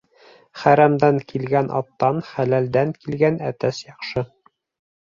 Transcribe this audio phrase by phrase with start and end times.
[0.61, 4.27] Хәрәмдән килгән аттан хәләлдән килгән әтәс яҡшы.